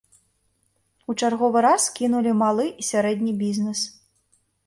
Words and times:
У 1.13 1.15
чарговы 1.21 1.59
раз 1.65 1.83
кінулі 1.99 2.31
малы 2.41 2.65
і 2.85 2.87
сярэдні 2.91 3.37
бізнес. 3.45 3.79